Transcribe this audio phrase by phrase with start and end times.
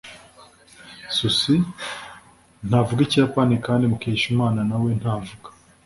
[1.17, 1.57] Susie
[2.67, 5.47] ntavuga Ikiyapani kandi Mukeshimana na we ntavuga